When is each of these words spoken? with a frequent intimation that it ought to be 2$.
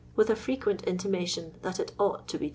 with 0.15 0.31
a 0.31 0.35
frequent 0.35 0.81
intimation 0.85 1.53
that 1.61 1.79
it 1.79 1.91
ought 1.99 2.27
to 2.27 2.39
be 2.39 2.49
2$. 2.49 2.49